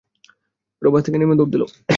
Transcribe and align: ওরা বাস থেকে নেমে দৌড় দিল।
ওরা 0.81 0.89
বাস 0.93 1.01
থেকে 1.05 1.17
নেমে 1.17 1.35
দৌড় 1.39 1.51
দিল। 1.53 1.63